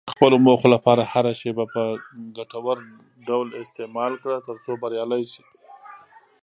د 0.07 0.09
خپلو 0.15 0.35
موخو 0.45 0.67
لپاره 0.75 1.01
هره 1.13 1.31
شېبه 1.41 1.65
په 1.73 1.81
ګټور 2.37 2.77
ډول 3.27 3.47
استعمال 3.63 4.13
کړه، 4.21 4.37
ترڅو 4.47 4.71
بریالی 4.81 5.23
شې. 5.31 5.43